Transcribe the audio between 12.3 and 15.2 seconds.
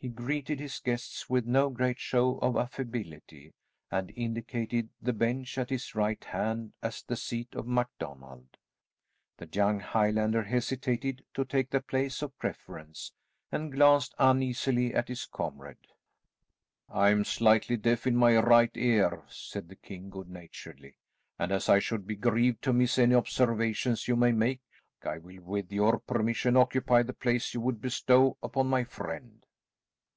preference, and glanced uneasily at